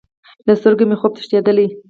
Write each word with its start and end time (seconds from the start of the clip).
له 0.47 0.53
سترګو 0.59 0.83
مې 0.89 0.95
خوب 0.99 1.11
تښتیدلی 1.17 1.67